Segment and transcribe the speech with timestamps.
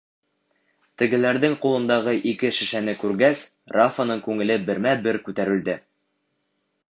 [1.01, 3.43] Тегеләрҙең ҡулындағы ике шешәне күргәс,
[3.79, 5.77] Рафаның күңеле бермә-бер күтәрелде.